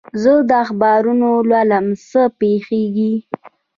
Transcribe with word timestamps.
زه 0.21 0.31
اخبارونه 0.63 1.25
لولم، 1.49 1.85
څه 2.09 2.21
پېښېږي؟ 2.39 3.13